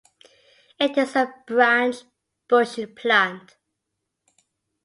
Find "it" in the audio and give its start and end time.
0.79-0.97